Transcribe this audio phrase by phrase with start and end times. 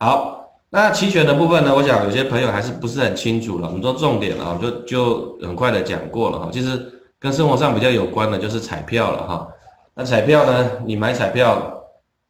[0.00, 3.66] 好，那期权的部分呢，我想有些朋友还是不是很清楚了。
[3.66, 6.48] 我们说重点啊，就就很快的讲过了哈。
[6.52, 6.80] 其实
[7.18, 9.48] 跟生活上比较有关的就是彩票了哈。
[9.94, 11.82] 那彩票呢，你买彩票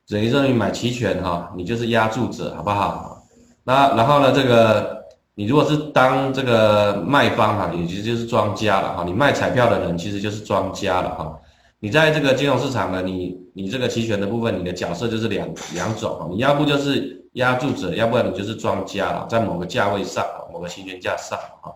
[0.08, 3.22] 等于说你买期权哈，你就是押注者，好不好？
[3.64, 5.04] 那然后呢，这个
[5.34, 9.04] 你如果是当这个卖方哈，也就就是庄家了哈。
[9.04, 11.38] 你卖彩票的人其实就是庄家了哈。
[11.80, 21.72] 你在这个金融市场呢，你你这个期权的部分，你的角色就是两两种，你要不就是压注者，要不然你就是庄家了，在某个价位上，某个行权价上啊。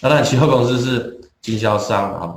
[0.00, 2.36] 那当然，期货公司是经销商啊。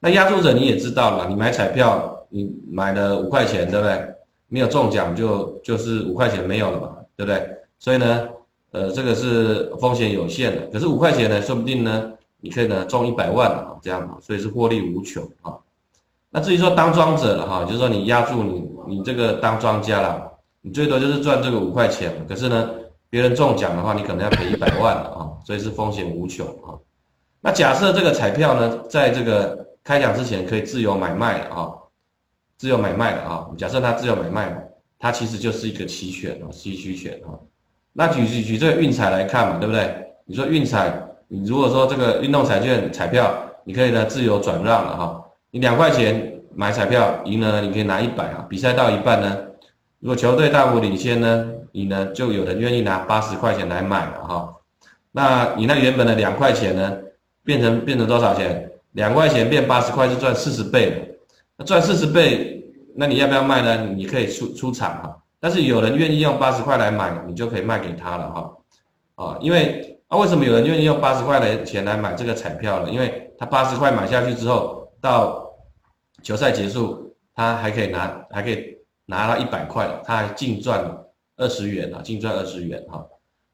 [0.00, 4.14] 那压注者你也知道了，你买彩票，你买了五块钱，对不对？
[4.48, 7.48] 没有中奖就就是五块钱没有了嘛，对不对？
[7.78, 8.28] 所以呢，
[8.70, 10.66] 呃，这个是风险有限的。
[10.68, 15.54] 可是五块钱呢，说不定呢，你可以呢中一百万啊，这样所以是获利无穷啊。
[16.30, 20.30] 那至于说当庄者了哈，就是说你压住你你这个当庄家了，
[20.66, 22.70] 你最多就是赚这个五块钱，可是呢，
[23.10, 26.72] 别人中奖的话，你可能要赔一百万了啊，所以是风险无穷啊。
[27.42, 31.68] 那假设这个彩票呢，在这个开奖之前可以自由买卖的啊，
[32.56, 34.56] 自由买卖的啊，假设它自由买卖嘛，
[34.98, 37.36] 它其实就是一个期权啊，期需权啊。
[37.92, 39.94] 那举举举这个运彩来看嘛，对不对？
[40.24, 40.90] 你说运彩，
[41.28, 45.22] 你如果说这个运动彩券彩票，你可以呢自由转让了哈。
[45.50, 48.46] 你两块钱买彩票赢了，你可以拿一百啊。
[48.48, 49.36] 比赛到一半呢，
[50.04, 54.54] 如果球队大幅领先呢，你呢就有人愿意拿八十块钱来买了哈。
[55.10, 56.94] 那你那原本的两块钱呢，
[57.42, 58.70] 变成变成多少钱？
[58.92, 60.96] 两块钱变八十块，就赚四十倍了。
[61.56, 62.62] 那赚四十倍，
[62.94, 63.94] 那你要不要卖呢？
[63.96, 65.16] 你可以出出场哈。
[65.40, 68.52] 但是有人愿意用八十块来买，你就可以卖给他了哈。
[69.14, 72.90] 啊，因为啊，为什么有人愿意用八十块的钱来买这个彩票呢？
[72.90, 75.50] 因为他八十块买下去之后，到
[76.22, 80.84] 球赛结束，他还可以拿，还可以拿了一百块，他还净赚
[81.36, 83.04] 二十元啊，净赚二十元哈。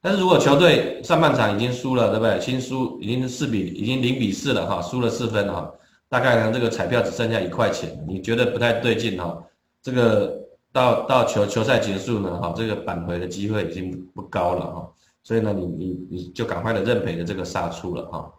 [0.02, 2.40] 但是如果球队上半场已经输了，对不对？
[2.40, 5.70] 新输已经四比，已经零比四了哈，输了四分哈，
[6.08, 9.36] 大概呢这个彩票只剩下一块钱，你觉得不太对劲哈？
[9.82, 10.38] 这个
[10.72, 14.90] 到到球球赛结束呢哈，这个扳回的机会已经不高了哈，
[15.22, 18.32] 所以呢你你你就赶快的认赔的这个杀出了哈。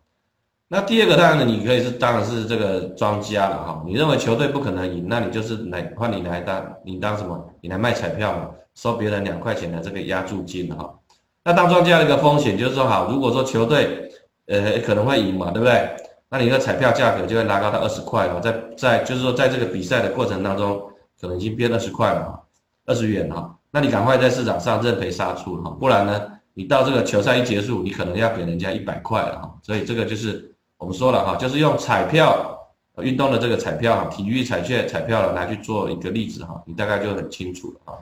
[0.74, 3.84] 那第二个当然呢，你可以是当然是这个庄家了哈。
[3.86, 7.46] 你认为球队不可能赢，那你就是来换你来当你当什么？
[7.59, 10.98] 你来卖彩票嘛，收别人两块钱的这个押注金哈。
[11.44, 14.10] 那当庄家的一个风险就是说，好，如果说球队
[14.48, 15.94] 呃可能会赢嘛，对不对？
[16.30, 20.81] 那你的彩票价格就会拉高到二十块嘛，在在就是说在这个比赛的过程当中，
[21.20, 22.44] 可能已经变二十块了，
[22.86, 23.58] 二十元哈。
[23.72, 29.54] 那你赶快在市场上认赔杀出哈，不然呢，你到这个球赛一结束，你可能要给人家一百块了哈。
[29.64, 30.48] 所以这个就是。
[30.81, 32.59] 我们说了哈，就是用彩票
[32.97, 38.00] 运动的这个彩票，体育彩券彩票来去做一个例子哈，你大概就很清楚了哈。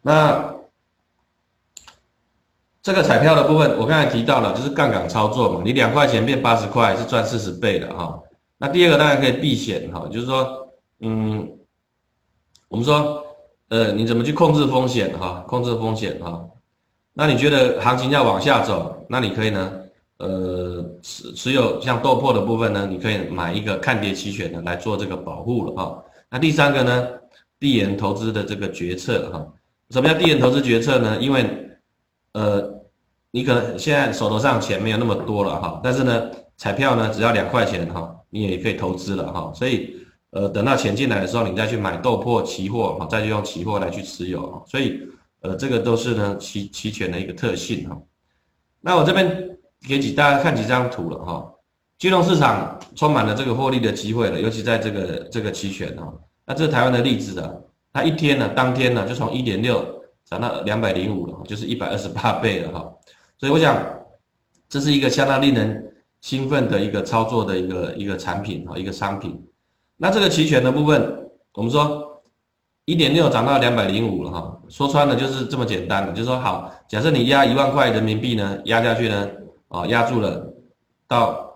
[0.00, 0.54] 那
[2.80, 8.16] 这个彩票的部分，我刚才提到了，就是杠杆操作嘛，你两块钱变八十块是赚四十倍的哈。
[8.58, 10.68] 那第二个当然可以避险哈，就是说，
[11.00, 11.50] 嗯，
[12.68, 13.26] 我们说，
[13.70, 15.44] 呃，你怎么去控制风险哈？
[15.48, 16.44] 控制风险哈？
[17.12, 19.80] 那你觉得行情要往下走，那你可以呢？
[20.24, 26.02] 呃，持持有像豆粕的部分呢，你可以买一个看跌期权的来做这个保护了哈。
[26.30, 27.08] 那第三个呢，
[27.60, 29.46] 递延投资的这个决策哈。
[29.90, 31.18] 什么叫递延投资决策呢？
[31.20, 31.44] 因为
[32.32, 32.72] 呃，
[33.32, 39.52] 你可能现在手头上钱没有那么多了哈，但是呢，彩票呢只要两块钱哈，你也可以投资了哈。
[39.54, 39.94] 所以
[40.30, 44.64] 呃，等到钱进来的时候，你再去买豆粕期货哈，再去用期货来去持有。
[44.66, 45.02] 所以
[45.42, 48.00] 呃，这个都是呢期期权的一个特性哈。
[48.80, 49.50] 那我这边。
[49.86, 51.44] 给几大家看几张图了哈，
[51.98, 56.12] 金融市场充满了这个获利的机会了，尤其在这个这个期权哈，
[56.46, 57.62] 那这是台湾的例子的，
[57.92, 59.84] 它一天呢，当天呢就从一点六
[60.24, 62.90] 涨到两百零五了，就是一百二十八倍了哈，
[63.38, 63.76] 所以我想
[64.68, 69.38] 这是一个相当令人兴奋的一个操作的一个一个产品哈，一个商品。
[69.96, 72.22] 那这个期权的部分，我们说
[72.86, 79.28] 一点六涨到两百零五了哈，说穿了就是这么简单的，就是说好，假设你压一万块人民币呢，压下去呢。
[79.74, 80.54] 啊，压住了，
[81.08, 81.52] 到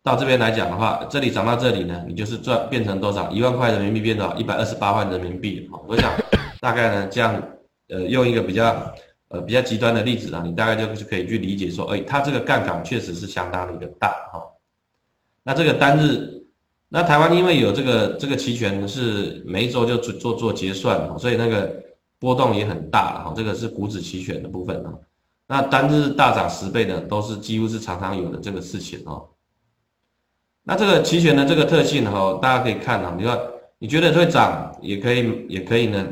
[0.00, 3.28] 到这边来讲的话，这里涨到这里呢，你就是赚变成多少？
[3.32, 4.36] 一万块人民币变多少？
[4.36, 5.68] 一百二十八万人民币。
[5.72, 6.12] 好，我想
[6.60, 7.42] 大概呢，这样
[7.88, 8.94] 呃，用一个比较
[9.26, 14.40] 呃比较极端的例子啊，你大概就是可以去理解说，哎，它这个杠杆确实是相当的一个大哈。
[15.42, 16.44] 那这个单日，
[16.88, 21.74] 那台湾因为有这个这个期权是每一周就做做做结算，所以那个
[22.20, 23.34] 波动也很大哈。
[23.36, 24.94] 这个是股指期权的部分啊。
[25.52, 29.28] 那单日大涨十倍的，都是几乎是常常有的这个事情哦。
[30.62, 33.38] 那这个期权的这个特性哈，大家可以看啊，你说
[33.78, 36.06] 你觉得会涨，也可以，也可以呢，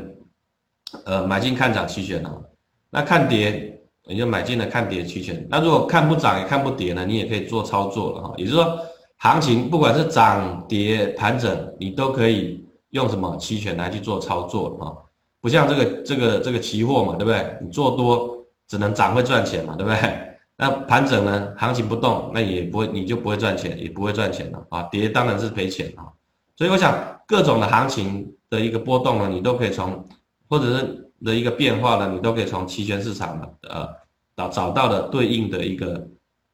[1.05, 2.43] 呃，买进看涨期权哦。
[2.91, 5.43] 那看跌你就买进了看跌期权。
[5.49, 8.33] 那如果看不涨也看不跌呢，你也可以做操作了哈。
[8.37, 8.77] 也就是说，
[9.17, 14.93] 行情不管是涨跌盘整，你都可以用什么期权来去做操作啊。
[15.39, 17.57] 不像这个这个这个期货嘛，对不对？
[17.59, 18.40] 你做多
[18.71, 19.99] 只能涨会赚钱嘛，对不对？
[20.55, 24.83] 那盘整呢，行情不动，那也不会你就不会赚钱，也不会赚钱了啊。
[24.83, 26.07] 跌当然是赔钱啊。
[26.55, 26.97] 所以我想
[27.27, 30.07] 各种的行情的一个波动呢，你都可以从
[30.47, 33.89] 或者是的一个变化呢，你都可以从期权市场的呃
[34.37, 36.07] 找找到的对应的一个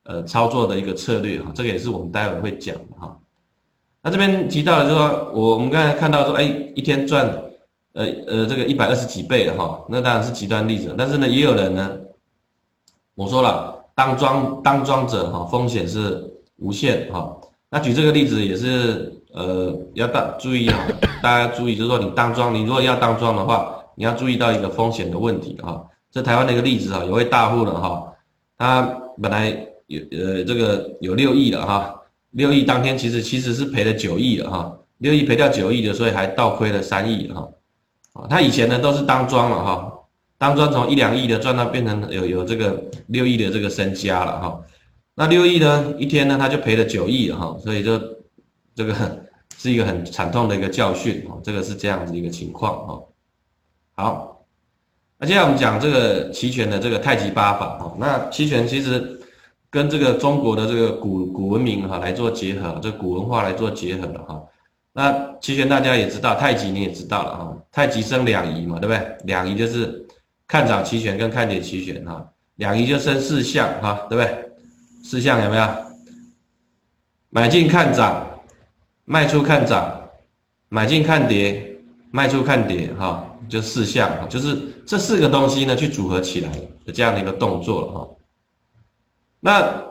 [0.06, 1.52] 呃操作的一个策略哈。
[1.54, 3.16] 这个也是我们待会会讲的哈。
[4.02, 7.44] 那这边提到的就是说，我我们刚才看到说，哎，一天赚。
[7.94, 10.94] 呃呃，这个一百二十几倍的哈，那当然是极端例子。
[10.96, 11.98] 但是呢，也有人呢，
[13.18, 16.24] 我说了，当庄当庄者哈，风险是
[16.58, 17.36] 无限哈。
[17.68, 20.88] 那举这个例子也是呃，要大注意啊，
[21.19, 25.84] 大家注意，就是说你当庄，你如果要当庄的话，你要注意到一个风险的问题哈。
[26.12, 28.04] 这台湾的一个例子啊，有位大户了哈，
[28.56, 28.84] 他
[29.19, 29.50] 本来
[29.88, 31.96] 有呃这个有六亿了哈，
[32.31, 37.50] 六亿当天其实其实是赔了九亿了哈，六亿赔掉九亿的，所以还倒亏了三亿哈。
[38.30, 39.92] 他以前呢都是当庄了哈，
[40.38, 44.62] 当庄从一两亿的赚到变成有有这个六亿的这个身家了哈，
[45.16, 48.00] 那六亿呢一天呢他就赔了九亿哈，所以就
[48.75, 48.94] 这个
[49.57, 53.04] 是一个很惨痛的一个教训哈，这个是这样子一个情况哈。
[53.95, 54.45] 好，
[55.18, 59.19] 那接下来我们讲这个期权的这个太极八法哈，那期权其实
[59.72, 64.44] 跟这个中国的这个古古文明哈来做结合，这古文化来做结合的哈。
[64.94, 69.18] 那期权大家也知道，太极你也知道了啊，太极生两仪嘛，对不对？
[69.25, 70.06] 两仪就是
[70.48, 74.50] 看涨期权跟看跌期权哈，两仪就生四象哈，对不对？
[75.04, 75.68] 四象有没有？
[77.30, 78.26] 买进看涨，
[79.06, 80.10] 卖出看涨，
[80.70, 81.78] 买进看跌，
[82.12, 86.52] 卖出看跌哈，就四象哈，就是这四个东西呢去组合起来
[86.86, 88.08] 的这样的一个动作了哈。
[89.40, 89.88] 那。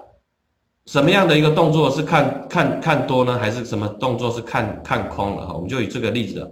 [0.87, 3.37] 什么样的一个动作是看看看多呢？
[3.37, 5.53] 还是什么动作是看看空了哈？
[5.53, 6.49] 我们就以这个例子，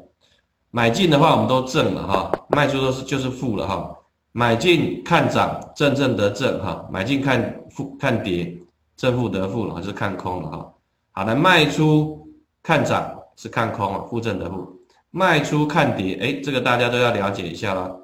[0.74, 3.96] 买进的话我们都正了哈，卖出都是就是负了哈。
[4.32, 8.52] 买进看涨，正正得正哈；买进看负看跌，
[8.96, 10.74] 正负得负了，还是看空了哈。
[11.12, 12.28] 好的，卖出
[12.60, 14.66] 看涨是看空了，负正得负；
[15.12, 17.96] 卖出看跌，哎，这个大家都要了解一下了。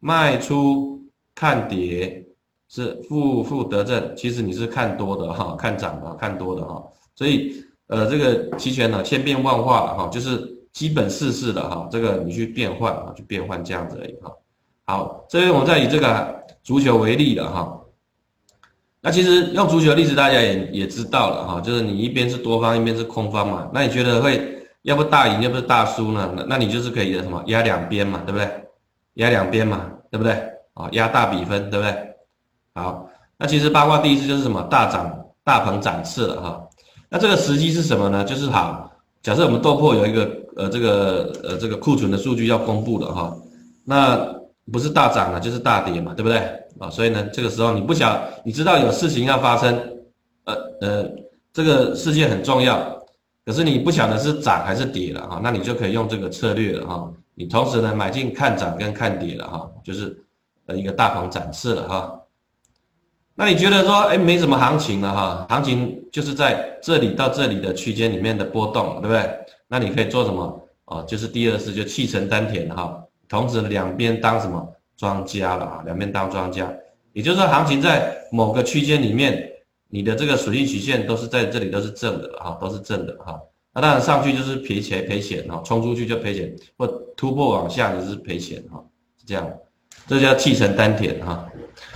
[0.00, 1.00] 卖出
[1.32, 2.24] 看跌。
[2.68, 6.82] 是负负得正，其实你是看多的哈，看涨的，看多的哈，
[7.14, 7.54] 所以
[7.86, 14.30] 呃这个期权呢千变万化了哈，就是基本事事的哈，这个你去变换啊，去变换这样子而已哈。
[14.84, 17.80] 好，这边我再以这个足球为例了哈，
[19.00, 24.38] 那其实用足球的例子大家也也知道了哈，就是你一边是多方，一边是空方嘛，那你觉得会
[24.82, 26.30] 要不大赢，要不是大输呢？
[26.36, 28.46] 那那你就是可以什么压两边嘛，对不对？
[29.14, 30.34] 压两边嘛，对不对？
[30.74, 32.14] 啊，压大比分，对不对？
[32.74, 33.08] 好，
[33.38, 36.68] 那其实八卦第一次就是什么大涨大鹏展翅了哈。
[37.08, 38.22] 那这个时机是什么呢？
[38.24, 38.92] 就是好，
[39.22, 43.36] 假设我们豆粕有一个呃这个呃这个库存的数据要公布了哈，
[43.84, 44.34] 那
[44.72, 46.38] 不是大涨了就是大跌嘛，对不对
[46.78, 46.90] 啊？
[46.90, 49.78] 所以呢，这个时候你不想你知道有事情要发生，
[50.44, 51.10] 呃呃
[51.52, 53.00] 这个事件很重要，
[53.44, 57.12] 可是你不晓得是涨还是跌了哈，那你就可以用这个策略了哈。
[57.34, 60.18] 你同时呢买进看涨跟看跌了哈，就是
[60.66, 62.20] 呃一个大鹏展翅了哈。
[63.34, 69.30] 那你觉得说，哎，没什么行情了哈，行情就是在这里到这里的区间里面的波动，对不对？
[69.68, 70.62] 那你可以做什么？
[70.86, 75.82] 哦，就是第二次就气沉丹田哈，同时两边当什么庄家了啊？
[75.84, 76.72] 两边当庄家，
[77.12, 79.50] 也就是说，行情在某个区间里面，
[79.88, 83.40] 你的这个属性曲线都是在这里都是正的哈，都是正的哈。
[83.74, 88.82] 那当然上去就是赔钱赔钱哈，冲出去就赔钱，或突破往下就是赔钱哈，
[89.18, 89.50] 是这样，
[90.06, 91.46] 这叫气沉丹田哈。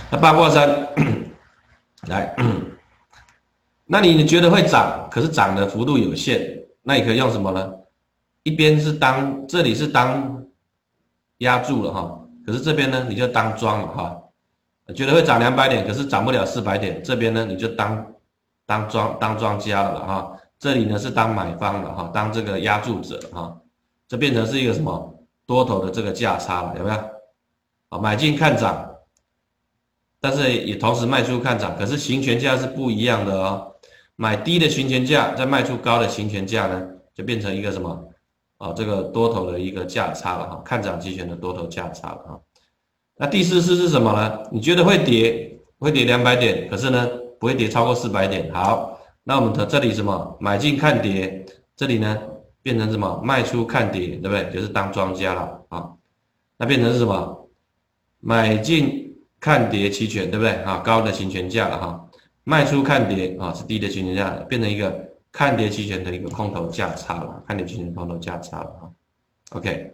[0.09, 0.87] 那八卦山。
[2.09, 2.35] 来，
[3.85, 7.73] 那你觉得会涨，可是涨的幅度有限，那你可以用什么呢？
[8.43, 10.43] 一边是当这里是当
[11.37, 14.17] 压住了哈，可是这边呢你就当庄了哈。
[14.95, 18.13] 觉得会涨两百点，可是涨不了四百点，这边呢你就当
[18.65, 20.37] 当庄当庄家了哈。
[20.59, 23.55] 这里呢是当买方了哈，当这个压住者哈，
[24.07, 26.95] 这变成是一个什么多头的这个价差了，有没有？
[27.89, 28.87] 啊，买进看涨。
[30.19, 33.73] 但是也同时卖出看涨，可是行权价是不一样的哦。
[34.21, 38.07] 买低的行权价，再卖出高的行权价呢，就变成一个什么？
[38.59, 42.39] 啊，这个多头的一个价差了哈，看涨期权的多头价差了哈。
[43.17, 44.43] 那第四次是什么呢？
[44.51, 47.09] 你觉得会跌，会跌两百点，可是呢
[47.39, 48.53] 不会跌超过四百点。
[48.53, 50.37] 好，那我们的这里什么？
[50.39, 51.43] 买进看跌，
[51.75, 52.15] 这里呢
[52.61, 53.19] 变成什么？
[53.23, 54.51] 卖出看跌，对不对？
[54.53, 55.89] 就是当庄家了啊。
[56.57, 57.49] 那变成是什么？
[58.19, 58.99] 买进。
[59.39, 60.53] 看跌期权，对不对？
[60.57, 62.07] 啊，高的行权价了哈，
[62.43, 64.93] 卖出看跌啊，是低的行权价，变成一个
[65.31, 68.89] 看跌期权的一个空头价差了，看跌期权空头价差了啊。
[69.51, 69.91] OK，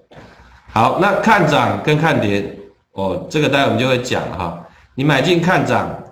[0.69, 2.57] 好，那看涨跟看跌，
[2.93, 4.65] 哦，这个待会我们就会讲哈。
[4.95, 6.03] 你买进看涨，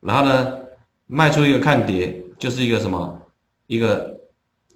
[0.00, 0.58] 然后呢，
[1.06, 3.18] 卖出一个看跌，就是一个什么？
[3.66, 4.14] 一个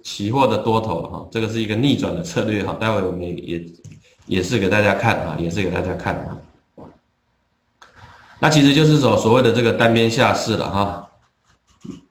[0.03, 2.75] 期货的多头哈，这个是一个逆转的策略哈。
[2.79, 3.63] 待会我们也
[4.25, 6.37] 也是给大家看啊，也是给大家看啊。
[8.39, 11.09] 那其实就是所所谓的这个单边下市了哈，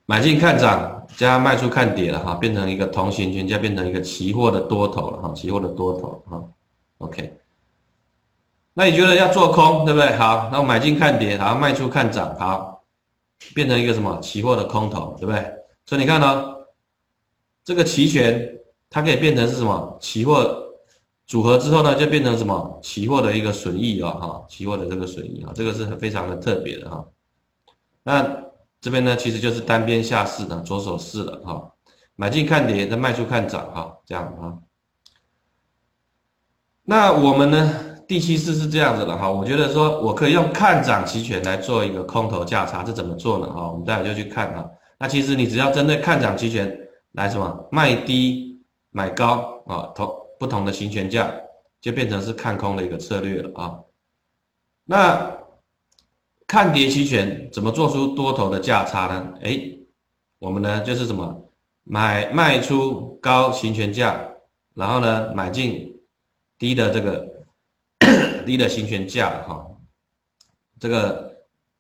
[0.06, 6.42] 买进看涨加卖出看跌了哈，变成一个同行权加变成一个期货的多头了哈，期货的多头哈。
[6.98, 7.38] OK，
[8.74, 10.14] 那你觉得要做空对不对？
[10.16, 12.82] 好，那我买进看跌，好，卖出看涨，好，
[13.54, 15.40] 变成一个什么期货的空头对不对？
[15.86, 16.54] 所以你看呢？
[17.64, 18.48] 这个期权，
[18.88, 19.98] 它可以变成是什么？
[20.00, 20.65] 期货
[21.26, 22.78] 组合之后呢，就变成什么？
[22.82, 27.04] 期货的一个损益啊，哈，期货的这个损益啊，这个是非常的特别的哈。
[28.02, 28.44] 那
[28.80, 31.72] 这边呢，其实就是单边下市的左手市了哈，
[32.14, 34.54] 买进看跌，再卖出看涨哈，这样啊。
[36.84, 37.74] 那我们呢，
[38.06, 43.52] 第七次是这样子的哈，我觉得说我可以用看涨期权来做一个空头价差，这怎么做呢？
[43.52, 44.70] 哈，我们待会就去看哈。
[44.98, 46.80] 那其实你只要针对看涨期权。
[47.12, 50.06] 来什么卖低买高啊，同
[50.38, 51.32] 不同的行权价
[51.80, 53.78] 就变成是看空的一个策略了啊。
[54.84, 55.36] 那
[56.46, 59.34] 看跌期权怎么做出多头的价差呢？
[59.42, 59.60] 哎，
[60.38, 61.50] 我们呢就是什么
[61.84, 64.28] 买卖出高行权价，
[64.74, 65.98] 然后呢买进
[66.58, 67.26] 低的这个
[68.46, 69.66] 低的行权价哈。
[70.78, 71.34] 这个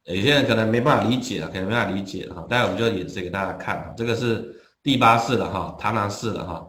[0.04, 2.44] 有些人可能没办法理解了，可能没办法理解哈。
[2.48, 4.52] 待会我们就演示给大家看，这个是。
[4.82, 6.64] 第八式的哈，螳螂式的哈，